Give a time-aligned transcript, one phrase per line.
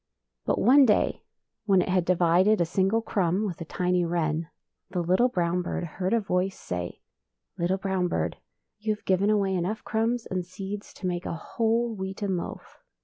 [0.47, 1.21] But one day,
[1.65, 4.49] when it had divided a single cmmb with a tiny wren,
[4.89, 7.03] the little brown bird heard a voice say,"
[7.59, 8.37] Little brown bird,
[8.79, 12.79] you have given away enough crumbs and seeds to make a whole wheaten loaf.